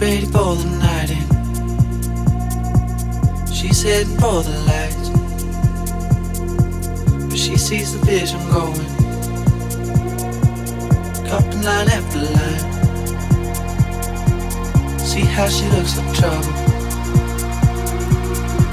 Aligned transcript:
ready 0.00 0.26
for 0.26 0.54
the 0.56 0.64
night 0.78 1.10
in. 1.10 1.24
She's 3.52 3.82
heading 3.82 4.16
for 4.18 4.42
the 4.42 4.50
lights. 4.66 5.08
But 7.28 7.38
she 7.38 7.56
sees 7.56 7.92
the 7.92 7.98
vision 8.04 8.40
going. 8.50 8.74
Cupping 11.26 11.62
line 11.62 11.88
after 11.88 12.18
line. 12.18 12.64
See 14.98 15.24
how 15.24 15.48
she 15.48 15.66
looks 15.70 15.96
like 15.96 16.14
trouble. 16.14 16.52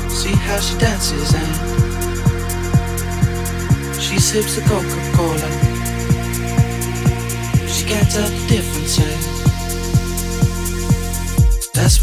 See 0.09 0.35
how 0.45 0.59
she 0.59 0.77
dances 0.77 1.33
and 1.33 1.55
she 4.01 4.19
sips 4.19 4.55
the 4.55 4.61
Coca-Cola. 4.61 5.49
She 7.67 7.85
can't 7.85 8.11
tell 8.11 8.29
the 8.29 8.47
difference. 8.47 9.52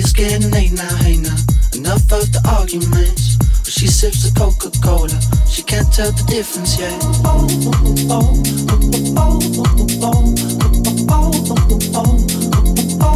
It's 0.00 0.12
getting 0.12 0.52
late 0.52 0.70
now, 0.70 0.94
hey 0.98 1.16
now. 1.16 1.34
Enough 1.74 2.12
of 2.12 2.30
the 2.30 2.40
arguments. 2.48 3.34
But 3.36 3.72
she 3.72 3.88
sips 3.88 4.22
the 4.22 4.30
Coca-Cola. 4.38 5.18
She 5.50 5.64
can't 5.64 5.92
tell 5.92 6.12
the 6.12 6.22
difference 6.22 6.78
yet. 6.78 7.02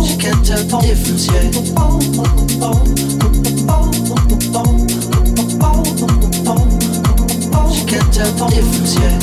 She 0.03 0.17
can't 0.19 0.45
tell 0.45 0.65
the 0.67 0.81
difference 0.83 1.27
yet. 1.31 1.55
She 7.71 7.85
can't 7.87 8.13
tell 8.13 8.33
the 8.35 8.47
difference 8.51 8.95
yet. 8.99 9.23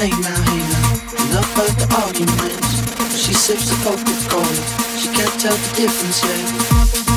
Now, 0.00 0.06
hey 0.06 0.16
now. 0.16 1.28
Enough 1.28 1.58
of 1.58 1.76
the 1.76 1.86
arguments. 2.00 3.20
She 3.22 3.34
sips 3.34 3.68
the 3.68 3.76
Coca-Cola. 3.84 4.96
She 4.96 5.08
can't 5.08 5.38
tell 5.38 5.54
the 5.54 5.76
difference 5.76 6.24
yet. 6.24 7.09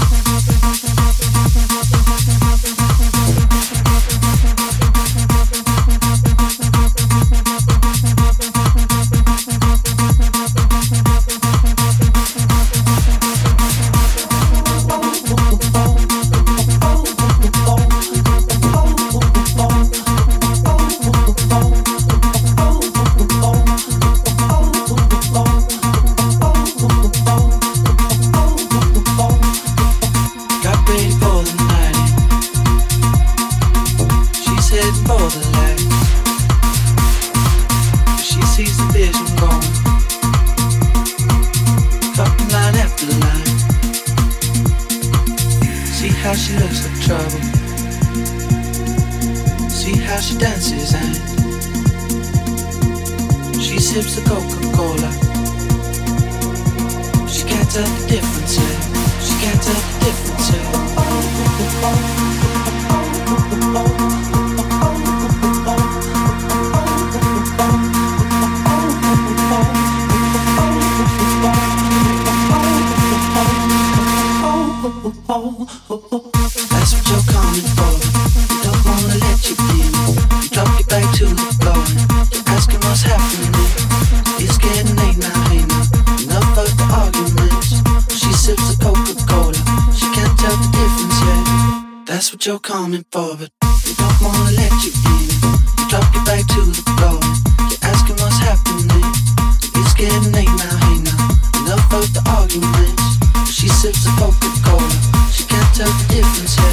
She 102.53 103.67
sips 103.67 104.03
the 104.03 104.11
Coca-Cola. 104.19 104.87
She 105.31 105.43
can't 105.45 105.75
tell 105.75 105.87
the 105.87 106.13
difference. 106.13 106.72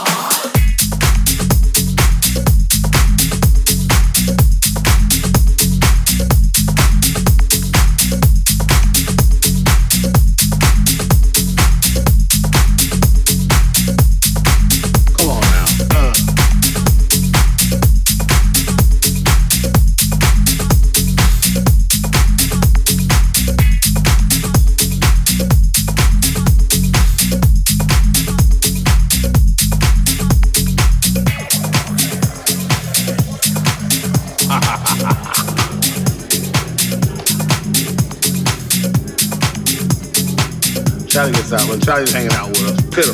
Charlie 41.21 41.33
gets 41.33 41.53
out. 41.53 41.69
When 41.69 41.79
Charlie's 41.81 42.11
hanging 42.11 42.33
out 42.33 42.47
with 42.49 42.63
us, 42.63 42.81
pit 42.89 43.05
him. 43.05 43.13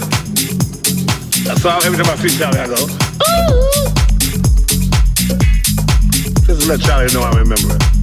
That's 1.43 1.65
all. 1.65 1.83
Every 1.83 2.01
time 2.01 2.09
I 2.09 2.15
see 2.15 2.29
Charlie, 2.37 2.59
I 2.59 2.67
go, 2.67 2.75
Ooh. 2.75 3.67
Just 6.45 6.61
to 6.61 6.67
let 6.69 6.79
Charlie 6.79 7.13
know 7.13 7.21
I 7.21 7.37
remember 7.37 7.75
it. 7.75 7.96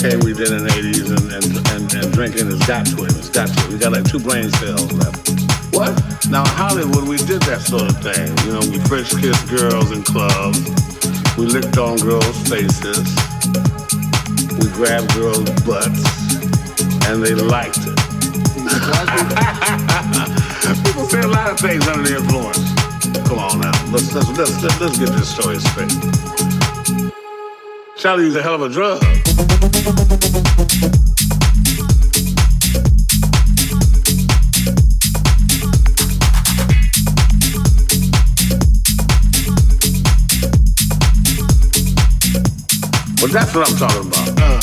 Cocaine 0.00 0.24
we 0.24 0.32
did 0.32 0.48
in 0.52 0.64
the 0.64 0.70
80s 0.70 1.10
and, 1.12 1.28
and, 1.28 1.44
and, 1.76 1.92
and 1.92 2.08
drinking 2.12 2.46
has 2.46 2.60
got 2.66 2.86
to 2.86 3.04
it. 3.04 3.14
It's 3.16 3.28
got 3.28 3.48
to 3.48 3.64
it. 3.64 3.68
We 3.68 3.78
got 3.78 3.92
like 3.92 4.08
two 4.08 4.18
brain 4.18 4.50
cells 4.50 4.90
left. 4.92 5.28
What? 5.76 5.92
Now, 6.30 6.42
Hollywood, 6.56 7.06
we 7.08 7.18
did 7.18 7.42
that 7.44 7.60
sort 7.60 7.82
of 7.84 8.00
thing. 8.00 8.32
You 8.48 8.56
know, 8.56 8.64
we 8.64 8.80
French 8.88 9.12
kissed 9.20 9.44
girls 9.52 9.92
in 9.92 10.02
clubs. 10.02 10.56
We 11.36 11.44
licked 11.46 11.76
on 11.76 11.98
girls' 12.00 12.32
faces. 12.48 13.04
We 14.56 14.72
grabbed 14.72 15.12
girls' 15.12 15.52
butts. 15.68 16.00
And 17.08 17.20
they 17.20 17.36
liked 17.36 17.84
it. 17.84 18.00
People 20.86 21.04
say 21.12 21.20
a 21.20 21.28
lot 21.28 21.52
of 21.52 21.60
things 21.60 21.86
under 21.88 22.08
the 22.08 22.16
influence. 22.16 22.72
Come 23.28 23.38
on 23.38 23.60
now. 23.60 23.76
Let's, 23.92 24.14
let's, 24.14 24.30
let's, 24.38 24.62
let's, 24.62 24.80
let's 24.80 24.98
get 24.98 25.10
this 25.12 25.28
story 25.28 25.58
straight. 25.60 25.92
Charlie 27.96 28.24
used 28.24 28.36
a 28.36 28.42
hell 28.42 28.54
of 28.54 28.62
a 28.62 28.68
drug. 28.68 29.02
Well, 29.82 29.94
that's 43.32 43.54
what 43.54 43.70
I'm 43.70 43.76
talking 43.76 44.06
about. 44.06 44.40
Uh. 44.40 44.59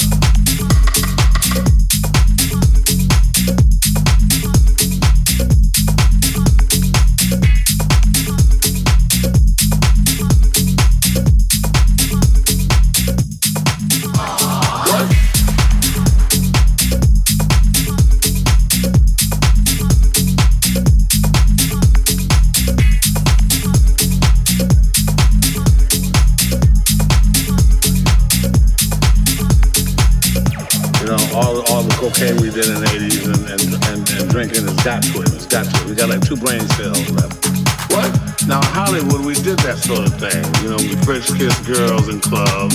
Cocaine 32.18 32.41
we 32.41 32.49
did 32.49 32.65
in 32.65 32.82
the 32.82 32.89
80s 32.89 33.30
and, 33.30 33.45
and, 33.45 33.61
and, 33.93 34.01
and 34.09 34.26
drinking 34.30 34.65
has 34.65 34.74
got 34.82 35.03
to 35.03 35.22
it. 35.22 35.30
It's 35.38 35.45
got 35.45 35.70
to 35.70 35.82
it. 35.82 35.86
We 35.86 35.93
got 35.93 36.09
like 36.09 36.26
two 36.26 36.36
brain 36.36 36.68
cells 36.74 37.07
left. 37.13 37.45
What? 37.93 38.09
Now, 38.49 38.57
Hollywood, 38.74 39.22
we 39.22 39.36
did 39.36 39.59
that 39.61 39.78
sort 39.78 40.09
of 40.09 40.18
thing. 40.18 40.41
You 40.65 40.74
know, 40.74 40.82
we 40.82 40.97
French 41.05 41.30
kissed 41.38 41.61
girls 41.70 42.09
in 42.09 42.20
clubs. 42.20 42.74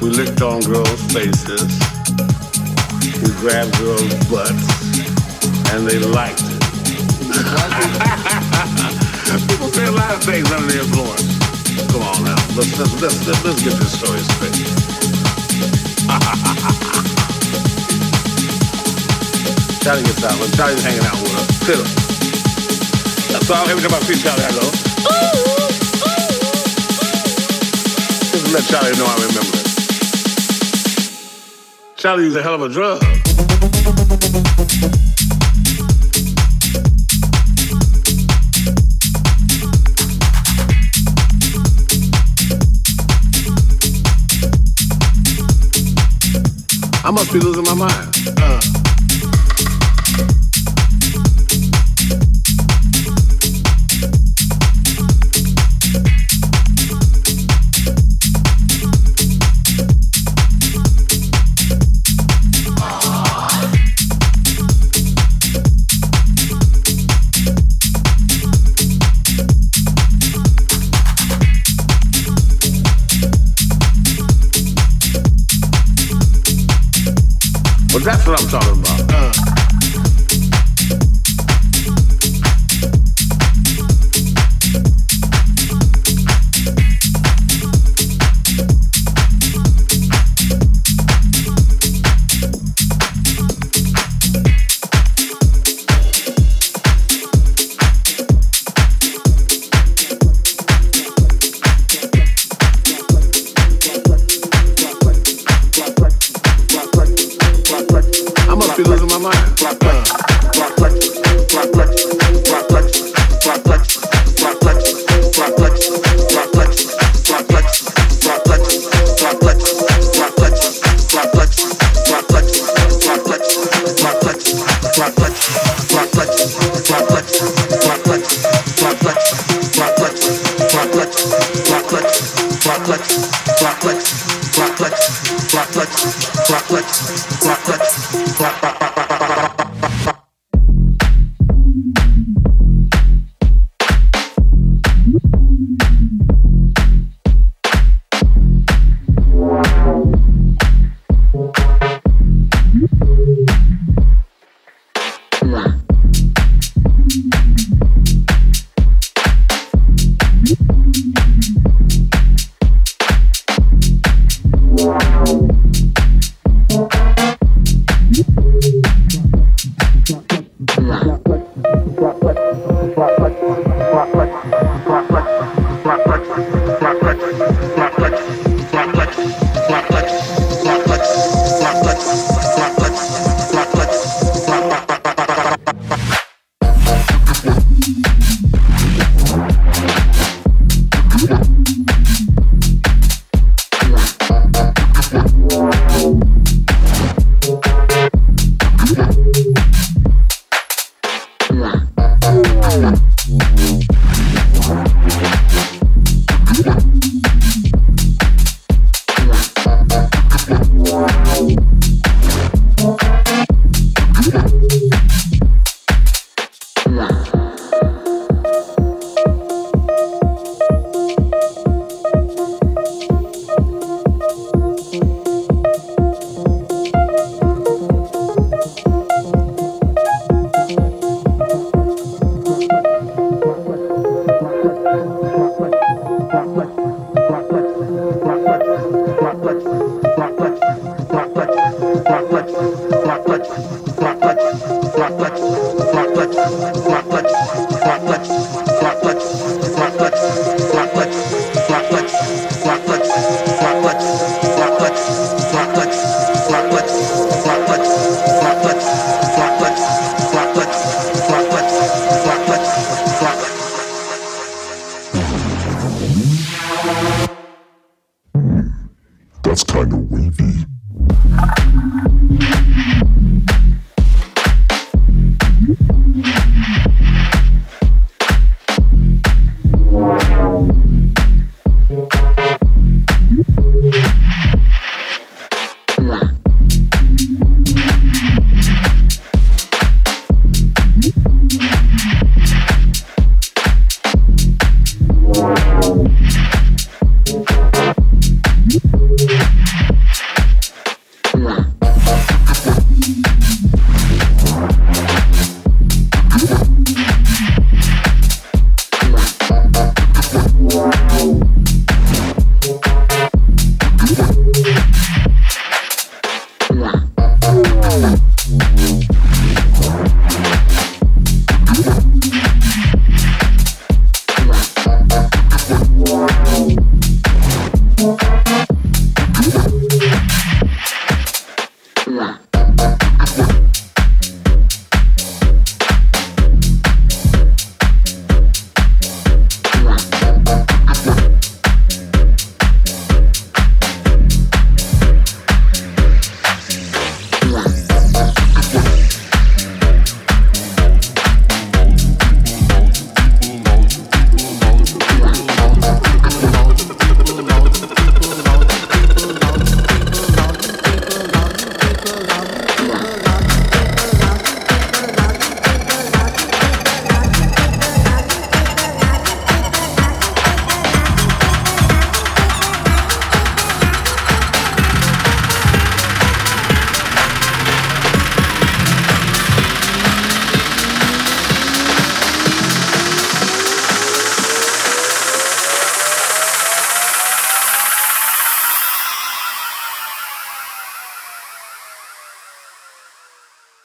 We 0.00 0.08
licked 0.08 0.40
on 0.40 0.64
girls' 0.64 0.96
faces. 1.12 1.68
We 3.20 3.28
grabbed 3.44 3.76
girls' 3.76 4.16
butts. 4.32 4.64
And 5.76 5.84
they 5.84 6.00
liked 6.00 6.40
it. 6.40 6.64
People 9.50 9.68
say 9.76 9.84
a 9.84 9.92
lot 9.92 10.08
of 10.14 10.22
things 10.24 10.48
under 10.48 10.72
the 10.72 10.80
influence. 10.80 11.36
Come 11.92 12.00
on 12.00 12.24
now. 12.24 12.40
Let's, 12.56 12.72
let's, 12.80 12.96
let's, 13.02 13.44
let's 13.44 13.60
get 13.60 13.76
this 13.76 13.92
story 13.92 14.24
straight. 14.24 14.56
Charlie 19.84 20.02
gets 20.02 20.24
out. 20.24 20.40
When 20.40 20.50
Charlie's 20.52 20.82
hanging 20.82 21.04
out 21.04 21.20
with 21.20 21.60
pit 21.66 21.76
him. 21.76 21.84
That's 23.28 23.50
all. 23.50 23.68
Every 23.68 23.82
time 23.82 23.92
I 23.92 24.00
see 24.00 24.16
Charlie, 24.16 24.42
I 24.42 24.50
go, 24.56 24.64
Just 28.32 28.48
let 28.54 28.64
Charlie 28.64 28.96
know 28.96 29.04
I 29.04 29.14
remember 29.28 29.58
it. 29.60 29.68
Charlie 31.98 32.24
used 32.24 32.36
a 32.38 32.42
hell 32.42 32.54
of 32.54 32.62
a 32.62 32.68
drug. 32.70 33.02
I 47.04 47.10
must 47.10 47.30
be 47.34 47.38
losing 47.38 47.64
my 47.64 47.74
mind. 47.74 48.16
Uh. 48.38 48.73
That's 78.24 78.40
what 78.40 78.60
I'm 78.62 78.62
talking 78.62 78.80
about. 78.80 79.12
Uh. 79.12 79.43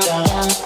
down, 0.00 0.24
down. 0.26 0.65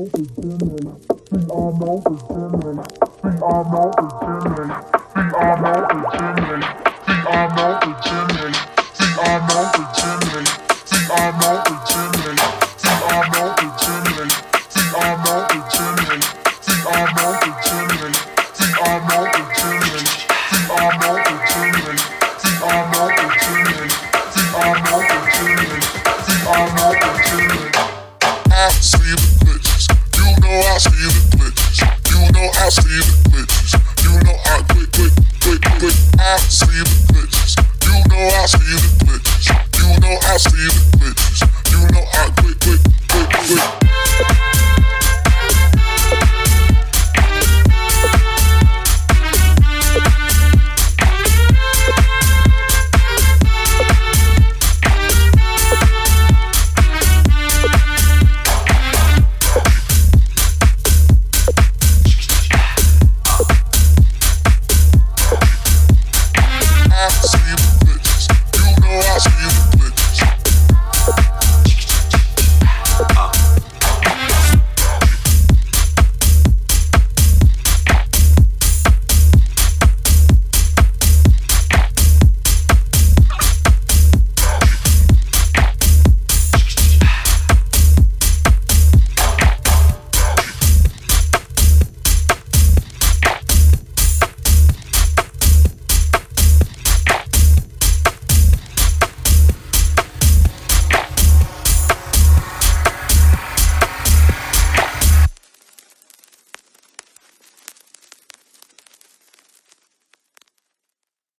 I'm 0.00 1.78
not 1.78 2.04
pretending. 2.04 2.80
I'm 3.22 3.70
not 3.70 3.92
pretending. 3.98 4.99